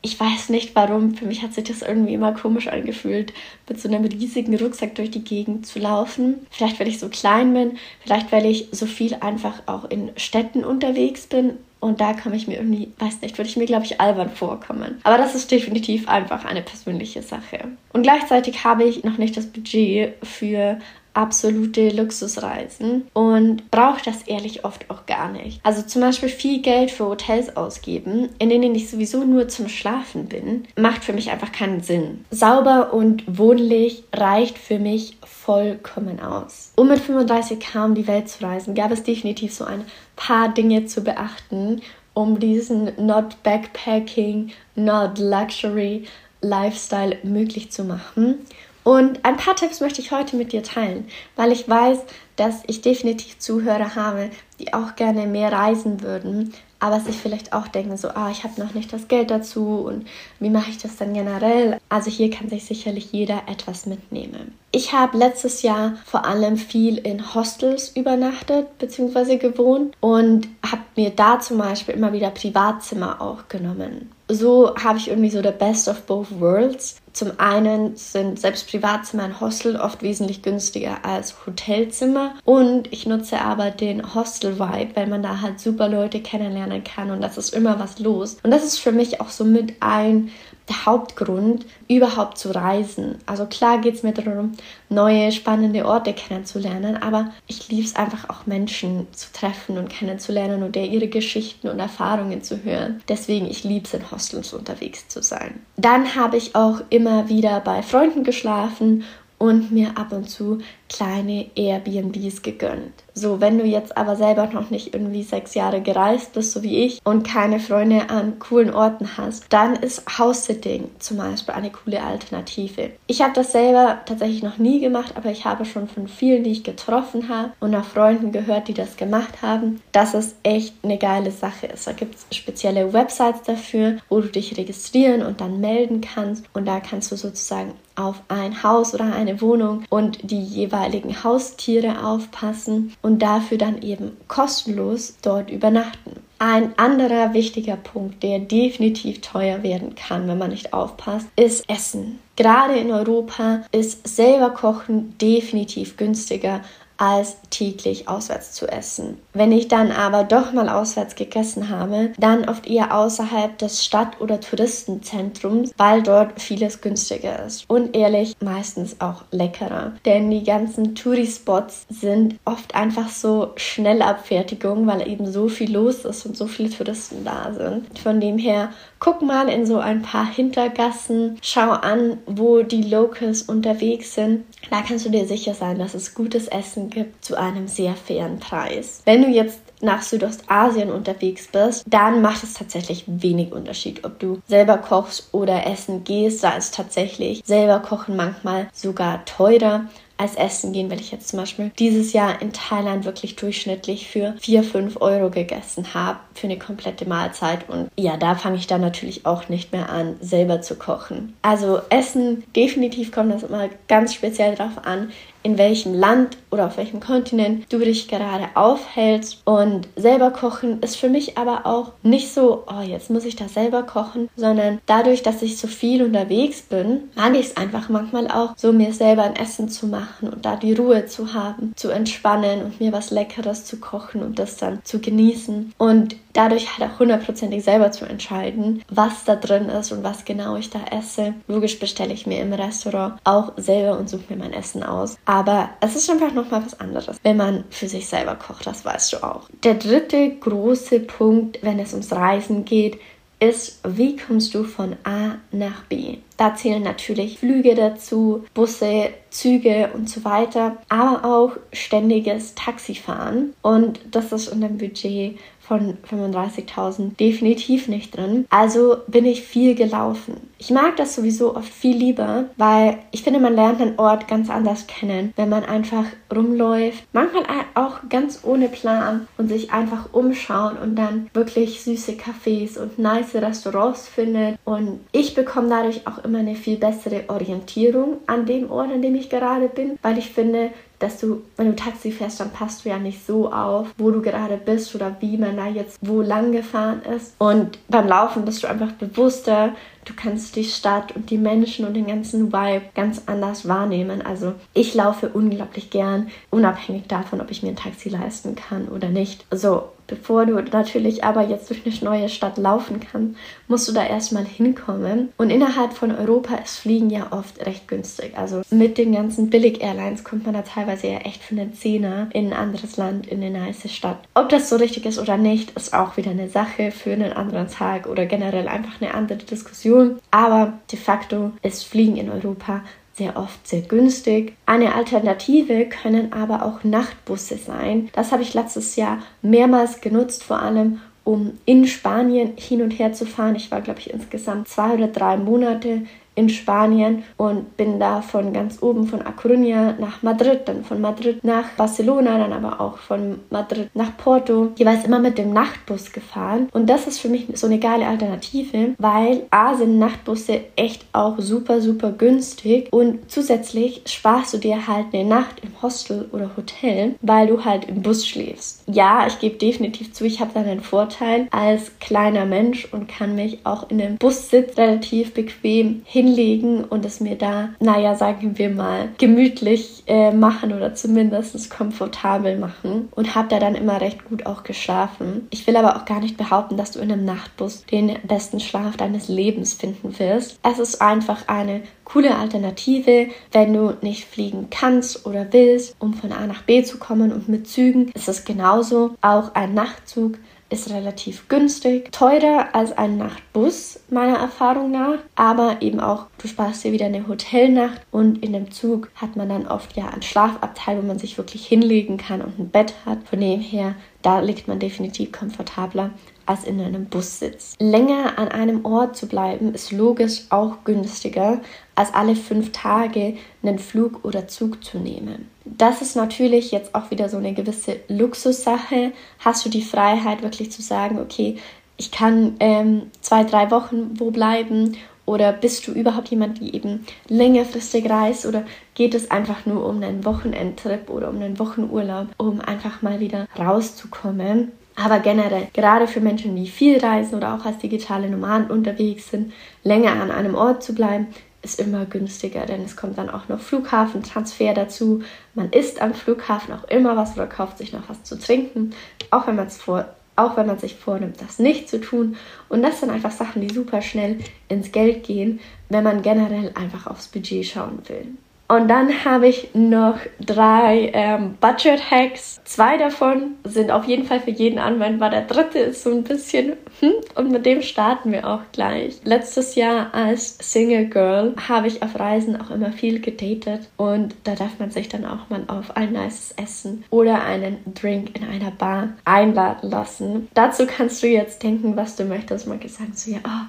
ich 0.07 0.19
weiß 0.19 0.49
nicht 0.49 0.75
warum, 0.75 1.15
für 1.15 1.25
mich 1.25 1.41
hat 1.41 1.53
sich 1.53 1.65
das 1.65 1.81
irgendwie 1.81 2.13
immer 2.13 2.31
komisch 2.31 2.67
angefühlt, 2.67 3.33
mit 3.67 3.79
so 3.79 3.89
einem 3.89 4.05
riesigen 4.05 4.55
Rucksack 4.55 4.95
durch 4.95 5.11
die 5.11 5.23
Gegend 5.23 5.65
zu 5.65 5.79
laufen. 5.79 6.45
Vielleicht, 6.49 6.79
weil 6.79 6.87
ich 6.87 6.99
so 6.99 7.09
klein 7.09 7.53
bin, 7.53 7.77
vielleicht, 8.01 8.31
weil 8.31 8.45
ich 8.45 8.69
so 8.71 8.85
viel 8.85 9.15
einfach 9.15 9.63
auch 9.65 9.83
in 9.89 10.11
Städten 10.15 10.63
unterwegs 10.63 11.27
bin. 11.27 11.57
Und 11.79 12.01
da 12.01 12.13
komme 12.13 12.35
ich 12.35 12.47
mir 12.47 12.55
irgendwie, 12.55 12.91
weiß 12.97 13.21
nicht, 13.21 13.37
würde 13.37 13.49
ich 13.49 13.57
mir, 13.57 13.65
glaube 13.65 13.85
ich, 13.85 14.01
albern 14.01 14.31
vorkommen. 14.31 14.99
Aber 15.03 15.17
das 15.17 15.35
ist 15.35 15.51
definitiv 15.51 16.07
einfach 16.07 16.43
eine 16.43 16.61
persönliche 16.61 17.21
Sache. 17.21 17.59
Und 17.93 18.01
gleichzeitig 18.03 18.63
habe 18.63 18.83
ich 18.83 19.03
noch 19.03 19.17
nicht 19.17 19.37
das 19.37 19.45
Budget 19.45 20.15
für 20.25 20.79
absolute 21.17 21.89
Luxusreisen 21.89 23.07
und 23.13 23.69
brauche 23.71 24.03
das 24.05 24.21
ehrlich 24.23 24.63
oft 24.63 24.89
auch 24.89 25.05
gar 25.07 25.31
nicht. 25.31 25.59
Also 25.63 25.81
zum 25.81 26.01
Beispiel 26.01 26.29
viel 26.29 26.61
Geld 26.61 26.91
für 26.91 27.05
Hotels 27.05 27.57
ausgeben, 27.57 28.29
in 28.39 28.49
denen 28.49 28.75
ich 28.75 28.89
sowieso 28.89 29.23
nur 29.23 29.47
zum 29.47 29.67
Schlafen 29.67 30.27
bin, 30.27 30.65
macht 30.75 31.03
für 31.03 31.13
mich 31.13 31.31
einfach 31.31 31.51
keinen 31.51 31.81
Sinn. 31.81 32.25
Sauber 32.29 32.93
und 32.93 33.23
wohnlich 33.27 34.03
reicht 34.13 34.57
für 34.57 34.79
mich 34.79 35.17
vollkommen 35.25 36.19
aus. 36.19 36.71
Um 36.75 36.87
mit 36.87 36.99
35k 36.99 37.85
um 37.85 37.95
die 37.95 38.07
Welt 38.07 38.29
zu 38.29 38.43
reisen, 38.43 38.75
gab 38.75 38.91
es 38.91 39.03
definitiv 39.03 39.53
so 39.53 39.65
ein 39.65 39.85
paar 40.15 40.49
Dinge 40.53 40.85
zu 40.85 41.03
beachten, 41.03 41.81
um 42.13 42.39
diesen 42.39 42.91
Not 43.03 43.41
Backpacking, 43.43 44.51
Not 44.75 45.17
Luxury 45.17 46.05
Lifestyle 46.41 47.17
möglich 47.23 47.71
zu 47.71 47.83
machen. 47.83 48.39
Und 48.87 49.25
ein 49.25 49.35
paar 49.35 49.57
Tipps 49.57 49.81
möchte 49.81 49.99
ich 49.99 50.11
heute 50.11 50.37
mit 50.37 50.53
dir 50.53 50.63
teilen, 50.63 51.09
weil 51.35 51.51
ich 51.51 51.67
weiß, 51.67 51.99
dass 52.37 52.63
ich 52.67 52.79
definitiv 52.79 53.37
Zuhörer 53.37 53.95
habe, 53.95 54.29
die 54.61 54.73
auch 54.73 54.95
gerne 54.95 55.27
mehr 55.27 55.51
reisen 55.51 56.01
würden, 56.01 56.53
aber 56.79 57.01
sich 57.01 57.17
vielleicht 57.17 57.51
auch 57.51 57.67
denken, 57.67 57.97
so, 57.97 58.07
ah, 58.07 58.29
ich 58.31 58.45
habe 58.45 58.61
noch 58.61 58.73
nicht 58.73 58.93
das 58.93 59.09
Geld 59.09 59.29
dazu 59.29 59.85
und 59.85 60.07
wie 60.39 60.49
mache 60.49 60.69
ich 60.69 60.77
das 60.77 60.95
dann 60.95 61.13
generell? 61.13 61.79
Also 61.89 62.09
hier 62.09 62.29
kann 62.29 62.47
sich 62.47 62.63
sicherlich 62.63 63.11
jeder 63.11 63.41
etwas 63.47 63.87
mitnehmen. 63.87 64.53
Ich 64.71 64.93
habe 64.93 65.17
letztes 65.17 65.63
Jahr 65.63 65.97
vor 66.05 66.23
allem 66.23 66.55
viel 66.55 66.97
in 66.97 67.35
Hostels 67.35 67.89
übernachtet 67.93 68.77
bzw. 68.77 69.35
gewohnt 69.35 69.97
und 69.99 70.47
habe 70.65 70.83
mir 70.95 71.09
da 71.09 71.41
zum 71.41 71.57
Beispiel 71.57 71.95
immer 71.95 72.13
wieder 72.13 72.29
Privatzimmer 72.29 73.21
auch 73.21 73.49
genommen. 73.49 74.11
So 74.29 74.75
habe 74.75 74.97
ich 74.97 75.09
irgendwie 75.09 75.29
so 75.29 75.41
der 75.41 75.51
Best 75.51 75.87
of 75.87 76.03
both 76.03 76.39
worlds. 76.39 76.97
Zum 77.17 77.31
einen 77.39 77.95
sind 77.95 78.39
selbst 78.39 78.69
Privatzimmer 78.69 79.25
in 79.25 79.41
Hostel 79.41 79.75
oft 79.75 80.03
wesentlich 80.03 80.43
günstiger 80.43 81.03
als 81.03 81.47
Hotelzimmer 81.47 82.35
und 82.45 82.93
ich 82.93 83.07
nutze 83.07 83.41
aber 83.41 83.71
den 83.71 84.13
Hostel-Vibe, 84.13 84.95
weil 84.95 85.07
man 85.07 85.23
da 85.23 85.41
halt 85.41 85.59
super 85.59 85.89
Leute 85.89 86.21
kennenlernen 86.21 86.83
kann 86.83 87.09
und 87.09 87.21
das 87.21 87.39
ist 87.39 87.55
immer 87.55 87.79
was 87.79 87.97
los. 87.97 88.37
Und 88.43 88.51
das 88.51 88.63
ist 88.63 88.77
für 88.77 88.91
mich 88.91 89.19
auch 89.19 89.29
so 89.29 89.45
mit 89.45 89.77
ein 89.79 90.29
der 90.69 90.85
Hauptgrund, 90.85 91.65
überhaupt 91.87 92.37
zu 92.37 92.53
reisen. 92.53 93.19
Also 93.25 93.45
klar 93.45 93.79
geht 93.79 93.95
es 93.95 94.03
mir 94.03 94.13
darum, 94.13 94.53
neue 94.89 95.31
spannende 95.31 95.85
Orte 95.85 96.13
kennenzulernen, 96.13 96.97
aber 96.97 97.31
ich 97.47 97.69
liebe 97.69 97.85
es 97.85 97.95
einfach 97.95 98.29
auch 98.29 98.45
Menschen 98.45 99.07
zu 99.13 99.31
treffen 99.31 99.77
und 99.77 99.89
kennenzulernen 99.89 100.63
und 100.63 100.75
ihre 100.75 101.07
Geschichten 101.07 101.69
und 101.69 101.79
Erfahrungen 101.79 102.43
zu 102.43 102.63
hören. 102.63 103.01
Deswegen 103.07 103.47
ich 103.47 103.63
liebe 103.63 103.85
es 103.85 103.93
in 103.93 104.11
Hostels 104.11 104.53
unterwegs 104.53 105.07
zu 105.07 105.21
sein. 105.21 105.61
Dann 105.77 106.15
habe 106.15 106.37
ich 106.37 106.55
auch 106.55 106.81
immer 106.89 107.29
wieder 107.29 107.59
bei 107.61 107.81
Freunden 107.81 108.23
geschlafen 108.23 109.03
und 109.37 109.71
mir 109.71 109.97
ab 109.97 110.11
und 110.11 110.29
zu 110.29 110.59
kleine 110.89 111.47
Airbnbs 111.55 112.41
gegönnt. 112.41 112.93
So, 113.13 113.41
wenn 113.41 113.57
du 113.57 113.65
jetzt 113.65 113.97
aber 113.97 114.15
selber 114.15 114.45
noch 114.47 114.69
nicht 114.69 114.93
irgendwie 114.93 115.23
sechs 115.23 115.55
Jahre 115.55 115.81
gereist 115.81 116.33
bist, 116.33 116.51
so 116.51 116.61
wie 116.61 116.85
ich, 116.85 117.01
und 117.03 117.27
keine 117.27 117.59
Freunde 117.59 118.09
an 118.09 118.37
coolen 118.37 118.73
Orten 118.73 119.17
hast, 119.17 119.45
dann 119.49 119.75
ist 119.75 120.19
House-Sitting 120.19 120.91
zum 120.99 121.17
Beispiel 121.17 121.55
eine 121.55 121.71
coole 121.71 122.03
Alternative. 122.03 122.91
Ich 123.07 123.21
habe 123.21 123.33
das 123.33 123.53
selber 123.53 123.99
tatsächlich 124.05 124.43
noch 124.43 124.59
nie 124.59 124.79
gemacht, 124.79 125.13
aber 125.15 125.31
ich 125.31 125.45
habe 125.45 125.65
schon 125.65 125.87
von 125.87 126.07
vielen, 126.07 126.43
die 126.43 126.51
ich 126.51 126.63
getroffen 126.63 127.27
habe 127.27 127.53
und 127.59 127.73
auch 127.75 127.83
Freunden 127.83 128.31
gehört, 128.31 128.67
die 128.67 128.75
das 128.75 128.97
gemacht 128.97 129.41
haben, 129.41 129.81
dass 129.91 130.13
es 130.13 130.35
echt 130.43 130.75
eine 130.83 130.99
geile 130.99 131.31
Sache 131.31 131.67
ist. 131.67 131.87
Da 131.87 131.93
gibt 131.93 132.15
es 132.15 132.37
spezielle 132.37 132.93
Websites 132.93 133.41
dafür, 133.43 133.97
wo 134.09 134.21
du 134.21 134.27
dich 134.27 134.57
registrieren 134.57 135.23
und 135.23 135.41
dann 135.41 135.59
melden 135.59 136.01
kannst 136.01 136.45
und 136.53 136.65
da 136.65 136.79
kannst 136.79 137.11
du 137.11 137.15
sozusagen 137.15 137.73
auf 137.97 138.21
ein 138.27 138.61
Haus 138.63 138.93
oder 138.93 139.11
eine 139.13 139.41
Wohnung 139.41 139.83
und 139.89 140.19
die 140.29 140.43
jeweiligen 140.77 141.23
Haustiere 141.23 142.05
aufpassen 142.05 142.93
und 143.01 143.21
dafür 143.21 143.57
dann 143.57 143.81
eben 143.81 144.15
kostenlos 144.27 145.15
dort 145.21 145.49
übernachten. 145.49 146.11
Ein 146.39 146.77
anderer 146.77 147.33
wichtiger 147.33 147.77
Punkt, 147.77 148.21
der 148.21 148.39
definitiv 148.39 149.21
teuer 149.21 149.63
werden 149.63 149.95
kann, 149.95 150.27
wenn 150.27 150.37
man 150.37 150.51
nicht 150.51 150.71
aufpasst, 150.71 151.27
ist 151.35 151.67
Essen. 151.67 152.19
Gerade 152.35 152.75
in 152.75 152.91
Europa 152.91 153.61
ist 153.71 154.07
selber 154.07 154.51
Kochen 154.51 155.17
definitiv 155.17 155.97
günstiger 155.97 156.61
als 156.97 157.37
täglich 157.49 158.07
auswärts 158.07 158.53
zu 158.53 158.67
essen. 158.67 159.17
Wenn 159.33 159.51
ich 159.51 159.67
dann 159.67 159.91
aber 159.91 160.23
doch 160.23 160.51
mal 160.53 160.69
auswärts 160.69 161.15
gegessen 161.15 161.69
habe, 161.69 162.11
dann 162.17 162.47
oft 162.49 162.67
eher 162.67 162.95
außerhalb 162.95 163.57
des 163.57 163.85
Stadt- 163.85 164.19
oder 164.19 164.39
Touristenzentrums, 164.39 165.71
weil 165.77 166.03
dort 166.03 166.41
vieles 166.41 166.81
günstiger 166.81 167.45
ist. 167.45 167.69
Und 167.69 167.95
ehrlich, 167.95 168.35
meistens 168.41 168.99
auch 168.99 169.23
leckerer. 169.31 169.93
Denn 170.05 170.31
die 170.31 170.43
ganzen 170.43 170.95
Touri-Spots 170.95 171.85
sind 171.89 172.35
oft 172.45 172.75
einfach 172.75 173.09
so 173.09 173.53
Schnellabfertigung, 173.55 174.87
weil 174.87 175.07
eben 175.07 175.31
so 175.31 175.47
viel 175.47 175.71
los 175.71 176.05
ist 176.05 176.25
und 176.25 176.35
so 176.35 176.47
viele 176.47 176.69
Touristen 176.69 177.23
da 177.23 177.53
sind. 177.53 177.99
Von 177.99 178.19
dem 178.19 178.37
her, 178.37 178.69
guck 178.99 179.21
mal 179.21 179.49
in 179.49 179.65
so 179.65 179.77
ein 179.77 180.01
paar 180.01 180.25
Hintergassen, 180.25 181.37
schau 181.41 181.71
an, 181.71 182.17
wo 182.25 182.63
die 182.63 182.83
Locals 182.83 183.43
unterwegs 183.43 184.15
sind. 184.15 184.45
Da 184.69 184.81
kannst 184.81 185.05
du 185.05 185.09
dir 185.09 185.27
sicher 185.27 185.53
sein, 185.53 185.79
dass 185.79 185.93
es 185.93 186.13
gutes 186.13 186.47
Essen 186.47 186.86
gibt 186.89 187.23
zu 187.23 187.35
einem 187.35 187.67
sehr 187.67 187.95
fairen 187.95 188.39
Preis. 188.39 189.01
Wenn 189.05 189.21
du 189.21 189.29
jetzt 189.29 189.59
nach 189.81 190.01
Südostasien 190.01 190.91
unterwegs 190.91 191.47
bist, 191.47 191.83
dann 191.87 192.21
macht 192.21 192.43
es 192.43 192.53
tatsächlich 192.53 193.03
wenig 193.07 193.51
Unterschied, 193.51 194.03
ob 194.05 194.19
du 194.19 194.39
selber 194.47 194.77
kochst 194.77 195.29
oder 195.33 195.67
essen 195.67 196.03
gehst. 196.03 196.43
Da 196.43 196.57
ist 196.57 196.73
tatsächlich 196.73 197.41
selber 197.45 197.79
kochen 197.79 198.15
manchmal 198.15 198.69
sogar 198.73 199.23
teurer 199.25 199.85
als 200.17 200.35
Essen 200.35 200.73
gehen, 200.73 200.89
weil 200.89 200.99
ich 200.99 201.11
jetzt 201.11 201.29
zum 201.29 201.39
Beispiel 201.39 201.71
dieses 201.77 202.13
Jahr 202.13 202.41
in 202.41 202.51
Thailand 202.51 203.05
wirklich 203.05 203.35
durchschnittlich 203.35 204.07
für 204.07 204.33
4, 204.39 204.63
5 204.63 204.99
Euro 204.99 205.29
gegessen 205.29 205.93
habe 205.93 206.19
für 206.33 206.47
eine 206.47 206.57
komplette 206.57 207.07
Mahlzeit. 207.07 207.69
Und 207.69 207.91
ja, 207.97 208.17
da 208.17 208.35
fange 208.35 208.57
ich 208.57 208.67
dann 208.67 208.81
natürlich 208.81 209.25
auch 209.25 209.47
nicht 209.49 209.71
mehr 209.71 209.89
an, 209.89 210.15
selber 210.19 210.61
zu 210.61 210.75
kochen. 210.75 211.35
Also 211.41 211.81
Essen, 211.89 212.43
definitiv 212.55 213.11
kommt 213.11 213.31
das 213.31 213.43
immer 213.43 213.69
ganz 213.87 214.13
speziell 214.13 214.55
darauf 214.55 214.85
an, 214.85 215.11
in 215.47 215.57
welchem 215.57 215.93
Land 215.93 216.37
oder 216.51 216.65
auf 216.65 216.75
welchem 216.75 216.99
Kontinent 216.99 217.71
du 217.71 217.79
dich 217.79 218.09
gerade 218.09 218.49
aufhältst. 218.55 219.41
Und 219.45 219.87
selber 219.95 220.31
kochen 220.31 220.81
ist 220.81 220.97
für 220.97 221.07
mich 221.07 221.37
aber 221.37 221.65
auch 221.65 221.93
nicht 222.03 222.33
so, 222.33 222.65
oh, 222.67 222.81
jetzt 222.81 223.09
muss 223.09 223.23
ich 223.23 223.37
da 223.37 223.47
selber 223.47 223.83
kochen, 223.83 224.27
sondern 224.35 224.79
dadurch, 224.87 225.23
dass 225.23 225.41
ich 225.41 225.57
so 225.57 225.69
viel 225.69 226.03
unterwegs 226.03 226.63
bin, 226.63 227.03
mag 227.15 227.33
ich 227.35 227.45
es 227.45 227.57
einfach 227.57 227.87
manchmal 227.87 228.27
auch, 228.27 228.55
so 228.57 228.73
mir 228.73 228.91
selber 228.91 229.23
ein 229.23 229.37
Essen 229.37 229.69
zu 229.69 229.87
machen 229.87 230.27
und 230.27 230.45
da 230.45 230.57
die 230.57 230.73
Ruhe 230.73 231.05
zu 231.05 231.33
haben, 231.33 231.71
zu 231.77 231.91
entspannen 231.91 232.63
und 232.63 232.81
mir 232.81 232.91
was 232.91 233.09
Leckeres 233.09 233.63
zu 233.63 233.77
kochen 233.77 234.23
und 234.23 234.39
das 234.39 234.57
dann 234.57 234.81
zu 234.83 234.99
genießen. 234.99 235.73
Und 235.77 236.17
dadurch 236.37 236.77
halt 236.77 236.89
auch 236.89 236.99
hundertprozentig 236.99 237.63
selber 237.63 237.91
zu 237.91 238.05
entscheiden, 238.05 238.83
was 238.89 239.23
da 239.25 239.35
drin 239.35 239.69
ist 239.69 239.91
und 239.91 240.03
was 240.03 240.23
genau 240.23 240.55
ich 240.55 240.69
da 240.69 240.79
esse. 240.91 241.33
Logisch 241.47 241.79
bestelle 241.79 242.13
ich 242.13 242.27
mir 242.27 242.41
im 242.41 242.53
Restaurant 242.53 243.19
auch 243.23 243.53
selber 243.57 243.97
und 243.97 244.09
suche 244.09 244.25
mir 244.29 244.37
mein 244.37 244.53
Essen 244.53 244.83
aus. 244.83 245.17
Aber 245.25 245.69
es 245.81 245.95
ist 245.95 246.09
einfach 246.09 246.33
nochmal 246.33 246.63
was 246.65 246.79
anderes, 246.79 247.17
wenn 247.23 247.37
man 247.37 247.63
für 247.69 247.87
sich 247.87 248.07
selber 248.07 248.35
kocht, 248.35 248.67
das 248.67 248.85
weißt 248.85 249.13
du 249.13 249.23
auch. 249.23 249.49
Der 249.63 249.73
dritte 249.73 250.29
große 250.29 250.99
Punkt, 251.01 251.59
wenn 251.63 251.79
es 251.79 251.93
ums 251.93 252.11
Reisen 252.11 252.65
geht, 252.65 252.99
ist, 253.39 253.79
wie 253.87 254.15
kommst 254.15 254.53
du 254.53 254.63
von 254.63 254.95
A 255.03 255.35
nach 255.51 255.83
B? 255.85 256.17
Da 256.37 256.55
zählen 256.55 256.83
natürlich 256.83 257.39
Flüge 257.39 257.75
dazu, 257.75 258.45
Busse, 258.53 259.09
Züge 259.29 259.89
und 259.93 260.09
so 260.09 260.23
weiter, 260.23 260.77
aber 260.89 261.25
auch 261.25 261.51
ständiges 261.73 262.55
Taxifahren. 262.55 263.53
Und 263.61 263.99
das 264.11 264.31
ist 264.31 264.47
in 264.47 264.61
dem 264.61 264.77
Budget 264.77 265.37
von 265.67 265.97
35.000 266.09 267.17
definitiv 267.17 267.87
nicht 267.87 268.15
drin. 268.15 268.45
Also 268.49 268.97
bin 269.07 269.25
ich 269.25 269.43
viel 269.43 269.75
gelaufen. 269.75 270.49
Ich 270.59 270.71
mag 270.71 270.95
das 270.95 271.15
sowieso 271.15 271.55
oft 271.55 271.71
viel 271.71 271.95
lieber, 271.95 272.45
weil 272.55 272.97
ich 273.11 273.23
finde, 273.23 273.39
man 273.39 273.53
lernt 273.53 273.81
einen 273.81 273.99
Ort 273.99 274.27
ganz 274.27 274.49
anders 274.49 274.87
kennen, 274.87 275.33
wenn 275.35 275.49
man 275.49 275.65
einfach 275.65 276.05
rumläuft. 276.33 277.03
Manchmal 277.11 277.43
auch 277.75 277.97
ganz 278.09 278.39
ohne 278.43 278.69
Plan 278.69 279.27
und 279.37 279.49
sich 279.49 279.71
einfach 279.71 280.13
umschauen 280.13 280.77
und 280.77 280.95
dann 280.95 281.29
wirklich 281.33 281.83
süße 281.83 282.13
Cafés 282.13 282.79
und 282.79 282.97
nice 282.97 283.35
Restaurants 283.35 284.07
findet. 284.07 284.57
Und 284.63 285.01
ich 285.11 285.35
bekomme 285.35 285.69
dadurch 285.69 286.07
auch 286.07 286.23
immer 286.27 286.39
eine 286.39 286.55
viel 286.55 286.77
bessere 286.77 287.23
Orientierung 287.27 288.17
an 288.27 288.45
dem 288.45 288.69
Ort, 288.69 288.91
an 288.91 289.01
dem 289.01 289.15
ich 289.15 289.29
gerade 289.29 289.67
bin, 289.67 289.97
weil 290.01 290.17
ich 290.17 290.29
finde, 290.29 290.71
dass 290.99 291.19
du, 291.19 291.43
wenn 291.57 291.67
du 291.67 291.75
Taxi 291.75 292.11
fährst, 292.11 292.39
dann 292.39 292.51
passt 292.51 292.83
du 292.83 292.89
ja 292.89 292.97
nicht 292.97 293.25
so 293.25 293.51
auf, 293.51 293.87
wo 293.97 294.09
du 294.09 294.21
gerade 294.21 294.57
bist 294.57 294.95
oder 294.95 295.15
wie 295.19 295.37
man 295.37 295.55
da 295.55 295.67
jetzt 295.67 295.99
wo 296.01 296.21
lang 296.21 296.51
gefahren 296.51 297.01
ist. 297.15 297.35
Und 297.37 297.77
beim 297.87 298.07
Laufen 298.07 298.45
bist 298.45 298.63
du 298.63 298.67
einfach 298.67 298.91
bewusster. 298.93 299.75
Du 300.05 300.13
kannst 300.15 300.55
die 300.55 300.63
Stadt 300.63 301.15
und 301.15 301.29
die 301.29 301.37
Menschen 301.37 301.85
und 301.85 301.93
den 301.93 302.07
ganzen 302.07 302.51
Vibe 302.51 302.85
ganz 302.95 303.21
anders 303.27 303.67
wahrnehmen. 303.67 304.21
Also 304.23 304.53
ich 304.73 304.95
laufe 304.95 305.29
unglaublich 305.29 305.89
gern, 305.89 306.29
unabhängig 306.49 307.07
davon, 307.07 307.41
ob 307.41 307.51
ich 307.51 307.61
mir 307.61 307.69
ein 307.69 307.75
Taxi 307.75 308.09
leisten 308.09 308.55
kann 308.55 308.87
oder 308.87 309.09
nicht. 309.09 309.45
So, 309.51 309.89
Bevor 310.07 310.45
du 310.45 310.53
natürlich 310.53 311.23
aber 311.23 311.47
jetzt 311.47 311.69
durch 311.69 311.85
eine 311.85 312.09
neue 312.09 312.29
Stadt 312.29 312.57
laufen 312.57 312.99
kannst, 312.99 313.37
musst 313.67 313.87
du 313.87 313.91
da 313.91 314.05
erstmal 314.05 314.45
hinkommen. 314.45 315.29
Und 315.37 315.49
innerhalb 315.49 315.93
von 315.93 316.15
Europa 316.15 316.55
ist 316.55 316.79
Fliegen 316.79 317.09
ja 317.09 317.27
oft 317.31 317.65
recht 317.65 317.87
günstig. 317.87 318.37
Also 318.37 318.61
mit 318.69 318.97
den 318.97 319.11
ganzen 319.11 319.49
Billig-Airlines 319.49 320.23
kommt 320.23 320.45
man 320.45 320.53
da 320.53 320.61
teilweise 320.61 321.07
ja 321.07 321.19
echt 321.19 321.43
für 321.43 321.55
einen 321.55 321.73
Zehner 321.73 322.29
in 322.33 322.47
ein 322.47 322.53
anderes 322.53 322.97
Land, 322.97 323.27
in 323.27 323.43
eine 323.43 323.59
nice 323.59 323.91
Stadt. 323.91 324.19
Ob 324.33 324.49
das 324.49 324.69
so 324.69 324.77
richtig 324.77 325.05
ist 325.05 325.19
oder 325.19 325.37
nicht, 325.37 325.71
ist 325.71 325.93
auch 325.93 326.17
wieder 326.17 326.31
eine 326.31 326.49
Sache 326.49 326.91
für 326.91 327.11
einen 327.11 327.33
anderen 327.33 327.67
Tag 327.67 328.07
oder 328.07 328.25
generell 328.25 328.67
einfach 328.67 329.01
eine 329.01 329.13
andere 329.13 329.39
Diskussion. 329.39 330.19
Aber 330.31 330.73
de 330.91 330.97
facto 330.97 331.51
ist 331.61 331.83
Fliegen 331.83 332.17
in 332.17 332.29
Europa 332.29 332.81
sehr 333.17 333.35
oft 333.35 333.67
sehr 333.67 333.81
günstig. 333.81 334.53
Eine 334.65 334.93
Alternative 334.93 335.85
können 335.85 336.33
aber 336.33 336.63
auch 336.63 336.83
Nachtbusse 336.83 337.57
sein. 337.57 338.09
Das 338.13 338.31
habe 338.31 338.43
ich 338.43 338.53
letztes 338.53 338.95
Jahr 338.95 339.19
mehrmals 339.41 340.01
genutzt, 340.01 340.43
vor 340.43 340.61
allem 340.61 341.01
um 341.23 341.57
in 341.65 341.87
Spanien 341.87 342.53
hin 342.55 342.81
und 342.81 342.91
her 342.91 343.11
zu 343.11 343.25
fahren. 343.25 343.55
Ich 343.55 343.69
war, 343.69 343.81
glaube 343.81 343.99
ich, 343.99 344.11
insgesamt 344.11 344.69
zwei 344.69 344.93
oder 344.93 345.07
drei 345.07 345.35
Monate 345.35 346.03
in 346.37 346.49
Spanien 346.49 347.23
und 347.35 347.75
bin 347.77 347.99
da 347.99 348.21
von 348.21 348.53
ganz 348.53 348.81
oben 348.81 349.07
von 349.07 349.21
A 349.23 349.31
Coruña 349.31 349.99
nach 349.99 350.21
Madrid, 350.21 350.61
dann 350.65 350.83
von 350.83 351.01
Madrid 351.01 351.43
nach 351.43 351.69
Barcelona, 351.71 352.37
dann 352.37 352.53
aber 352.53 352.79
auch 352.79 352.99
von 352.99 353.39
Madrid 353.49 353.89
nach 353.95 354.15
Porto. 354.17 354.69
Jeweils 354.77 355.03
immer 355.03 355.19
mit 355.19 355.37
dem 355.37 355.51
Nachtbus 355.51 356.11
gefahren 356.11 356.69
und 356.73 356.89
das 356.89 357.07
ist 357.07 357.19
für 357.19 357.29
mich 357.29 357.47
so 357.55 357.65
eine 357.65 357.79
geile 357.79 358.05
Alternative, 358.05 358.93
weil 358.99 359.47
A 359.49 359.73
sind 359.73 359.97
Nachtbusse 359.97 360.61
echt 360.75 361.05
auch 361.11 361.39
super, 361.39 361.81
super 361.81 362.11
günstig 362.11 362.87
und 362.91 363.31
zusätzlich 363.31 364.03
sparst 364.05 364.53
du 364.53 364.57
dir 364.59 364.87
halt 364.87 365.07
eine 365.13 365.25
Nacht 365.25 365.61
im 365.63 365.81
Hostel 365.81 366.29
oder 366.31 366.51
Hotel, 366.55 367.15
weil 367.21 367.47
du 367.47 367.65
halt 367.65 367.85
im 367.85 368.03
Bus 368.03 368.27
schläfst. 368.27 368.83
Ja, 368.87 369.25
ich 369.27 369.39
gebe 369.39 369.57
definitiv 369.57 370.13
zu, 370.13 370.25
ich 370.25 370.39
habe 370.39 370.51
dann 370.53 370.65
einen 370.65 370.81
Vorteil 370.81 371.47
als 371.49 371.97
kleiner 371.99 372.45
Mensch 372.45 372.87
und 372.91 373.07
kann 373.07 373.35
mich 373.35 373.59
auch 373.63 373.89
in 373.89 374.01
einem 374.01 374.17
Bussitz 374.17 374.77
relativ 374.77 375.33
bequem 375.33 376.03
hinlegen 376.27 376.83
und 376.83 377.05
es 377.05 377.19
mir 377.19 377.37
da, 377.37 377.69
naja, 377.79 378.15
sagen 378.15 378.57
wir 378.57 378.69
mal, 378.69 379.09
gemütlich 379.17 380.03
äh, 380.07 380.31
machen 380.31 380.73
oder 380.73 380.93
zumindest 380.93 381.69
komfortabel 381.69 382.57
machen 382.57 383.09
und 383.11 383.35
habe 383.35 383.47
da 383.49 383.59
dann 383.59 383.75
immer 383.75 384.01
recht 384.01 384.25
gut 384.25 384.45
auch 384.45 384.63
geschlafen. 384.63 385.47
Ich 385.49 385.65
will 385.67 385.77
aber 385.77 385.95
auch 385.95 386.05
gar 386.05 386.19
nicht 386.19 386.37
behaupten, 386.37 386.77
dass 386.77 386.91
du 386.91 386.99
in 386.99 387.11
einem 387.11 387.25
Nachtbus 387.25 387.85
den 387.85 388.17
besten 388.27 388.59
Schlaf 388.59 388.97
deines 388.97 389.27
Lebens 389.27 389.73
finden 389.73 390.17
wirst. 390.19 390.59
Es 390.63 390.79
ist 390.79 391.01
einfach 391.01 391.47
eine 391.47 391.81
coole 392.03 392.35
Alternative, 392.35 393.27
wenn 393.51 393.73
du 393.73 393.93
nicht 394.01 394.25
fliegen 394.25 394.67
kannst 394.69 395.25
oder 395.25 395.47
willst, 395.51 395.95
um 395.99 396.13
von 396.13 396.31
A 396.31 396.47
nach 396.47 396.63
B 396.63 396.83
zu 396.83 396.97
kommen 396.97 397.33
und 397.33 397.49
mit 397.49 397.67
Zügen 397.67 398.11
ist 398.13 398.29
es 398.29 398.45
genauso. 398.45 399.15
Auch 399.21 399.55
ein 399.55 399.73
Nachtzug 399.73 400.37
ist 400.69 400.89
relativ 400.89 401.47
günstig, 401.47 402.11
teurer 402.11 402.69
als 402.73 402.91
ein 402.97 403.17
Nachtbus 403.17 403.99
meiner 404.09 404.37
Erfahrung 404.37 404.91
nach, 404.91 405.19
aber 405.35 405.77
eben 405.81 405.99
auch 405.99 406.25
du 406.37 406.47
sparst 406.47 406.83
dir 406.83 406.91
wieder 406.91 407.05
eine 407.05 407.27
Hotelnacht 407.27 408.01
und 408.11 408.43
in 408.43 408.53
dem 408.53 408.71
Zug 408.71 409.09
hat 409.15 409.35
man 409.35 409.49
dann 409.49 409.67
oft 409.67 409.95
ja 409.95 410.09
ein 410.09 410.21
Schlafabteil, 410.21 410.97
wo 410.97 411.07
man 411.07 411.19
sich 411.19 411.37
wirklich 411.37 411.65
hinlegen 411.65 412.17
kann 412.17 412.41
und 412.41 412.59
ein 412.59 412.69
Bett 412.69 412.93
hat. 413.05 413.27
Von 413.27 413.39
dem 413.39 413.61
her, 413.61 413.95
da 414.21 414.39
liegt 414.39 414.67
man 414.67 414.79
definitiv 414.79 415.31
komfortabler 415.31 416.11
als 416.45 416.63
in 416.63 416.79
einem 416.81 417.05
Bussitz. 417.05 417.75
Länger 417.79 418.37
an 418.37 418.47
einem 418.47 418.85
Ort 418.85 419.15
zu 419.15 419.27
bleiben 419.27 419.73
ist 419.73 419.91
logisch 419.91 420.43
auch 420.49 420.83
günstiger, 420.83 421.61
als 421.95 422.13
alle 422.13 422.35
fünf 422.35 422.71
Tage 422.71 423.37
einen 423.63 423.79
Flug 423.79 424.23
oder 424.23 424.47
Zug 424.47 424.83
zu 424.83 424.97
nehmen. 424.97 425.49
Das 425.77 426.01
ist 426.01 426.15
natürlich 426.15 426.71
jetzt 426.71 426.95
auch 426.95 427.11
wieder 427.11 427.29
so 427.29 427.37
eine 427.37 427.53
gewisse 427.53 427.97
Luxussache. 428.07 429.11
Hast 429.39 429.65
du 429.65 429.69
die 429.69 429.81
Freiheit 429.81 430.41
wirklich 430.41 430.71
zu 430.71 430.81
sagen, 430.81 431.19
okay, 431.19 431.57
ich 431.97 432.11
kann 432.11 432.55
ähm, 432.59 433.11
zwei, 433.21 433.43
drei 433.43 433.71
Wochen 433.71 434.19
wo 434.19 434.31
bleiben 434.31 434.97
oder 435.25 435.51
bist 435.51 435.85
du 435.87 435.91
überhaupt 435.91 436.29
jemand, 436.29 436.61
die 436.61 436.73
eben 436.73 437.05
längerfristig 437.27 438.09
reist 438.09 438.45
oder 438.45 438.63
geht 438.95 439.13
es 439.13 439.29
einfach 439.29 439.65
nur 439.65 439.85
um 439.85 440.01
einen 440.01 440.23
Wochenendtrip 440.23 441.09
oder 441.09 441.29
um 441.29 441.41
einen 441.41 441.59
Wochenurlaub, 441.59 442.27
um 442.37 442.61
einfach 442.61 443.01
mal 443.01 443.19
wieder 443.19 443.47
rauszukommen? 443.59 444.71
Aber 444.95 445.19
generell, 445.19 445.67
gerade 445.73 446.07
für 446.07 446.21
Menschen, 446.21 446.55
die 446.55 446.65
viel 446.65 446.97
reisen 446.99 447.35
oder 447.35 447.53
auch 447.53 447.65
als 447.65 447.77
digitale 447.77 448.29
Nomaden 448.29 448.71
unterwegs 448.71 449.29
sind, 449.29 449.53
länger 449.83 450.13
an 450.13 450.31
einem 450.31 450.55
Ort 450.55 450.81
zu 450.81 450.95
bleiben, 450.95 451.27
ist 451.61 451.79
immer 451.79 452.05
günstiger, 452.05 452.65
denn 452.65 452.83
es 452.83 452.95
kommt 452.95 453.17
dann 453.17 453.29
auch 453.29 453.49
noch 453.49 453.59
Flughafentransfer 453.59 454.73
dazu. 454.73 455.23
Man 455.53 455.71
isst 455.71 456.01
am 456.01 456.13
Flughafen 456.13 456.73
auch 456.73 456.83
immer 456.85 457.17
was 457.17 457.33
oder 457.33 457.47
kauft 457.47 457.77
sich 457.77 457.93
noch 457.93 458.07
was 458.09 458.23
zu 458.23 458.39
trinken, 458.39 458.91
auch 459.31 459.47
wenn 459.47 459.55
man 459.55 459.67
es 459.67 459.77
vor 459.77 460.05
auch 460.37 460.55
wenn 460.55 460.67
man 460.67 460.77
sich 460.77 460.95
vornimmt, 460.95 461.41
das 461.41 461.57
nicht 461.57 461.89
zu 461.89 461.99
tun. 461.99 462.37
Und 462.69 462.83
das 462.83 462.99
sind 462.99 463.09
einfach 463.09 463.31
Sachen, 463.31 463.59
die 463.59 463.73
super 463.73 464.03
schnell 464.03 464.37
ins 464.69 464.91
Geld 464.91 465.23
gehen, 465.23 465.59
wenn 465.89 466.03
man 466.03 466.21
generell 466.21 466.71
einfach 466.75 467.07
aufs 467.07 467.27
Budget 467.27 467.65
schauen 467.65 467.99
will. 468.07 468.27
Und 468.67 468.89
dann 468.89 469.23
habe 469.23 469.47
ich 469.47 469.69
noch 469.73 470.17
drei 470.41 471.11
ähm, 471.13 471.55
Budget-Hacks. 471.61 472.59
Zwei 472.65 472.97
davon 472.97 473.55
sind 473.63 473.91
auf 473.91 474.05
jeden 474.05 474.25
Fall 474.25 474.41
für 474.41 474.51
jeden 474.51 474.77
anwendbar. 474.77 475.29
Der 475.29 475.43
dritte 475.45 475.79
ist 475.79 476.03
so 476.03 476.11
ein 476.11 476.23
bisschen, 476.23 476.73
hm, 476.99 477.13
und 477.35 477.51
mit 477.51 477.65
dem 477.65 477.81
starten 477.81 478.31
wir 478.31 478.45
auch 478.45 478.61
gleich. 478.73 479.21
Letztes 479.23 479.75
Jahr 479.75 480.13
als 480.13 480.57
Single 480.59 481.05
Girl 481.05 481.55
habe 481.67 481.87
ich 481.87 482.03
auf 482.03 482.19
Reisen 482.19 482.59
auch 482.59 482.69
immer 482.69 482.91
viel 482.91 483.21
gedatet 483.21 483.87
und 483.95 484.35
da 484.43 484.55
darf 484.55 484.79
man 484.79 484.91
sich 484.91 485.07
dann 485.07 485.25
auch 485.25 485.49
mal 485.49 485.63
auf 485.67 485.95
ein 485.95 486.11
nices 486.11 486.53
Essen 486.57 487.05
oder 487.09 487.43
einen 487.43 487.77
Drink 487.93 488.37
in 488.37 488.47
einer 488.47 488.71
Bar 488.71 489.09
einladen 489.23 489.89
lassen. 489.89 490.49
Dazu 490.53 490.85
kannst 490.85 491.23
du 491.23 491.27
jetzt 491.27 491.63
denken, 491.63 491.95
was 491.95 492.17
du 492.17 492.25
möchtest. 492.25 492.67
Man 492.67 492.81
sagen 492.85 493.13
so, 493.13 493.31
ja, 493.31 493.39
oh, 493.45 493.65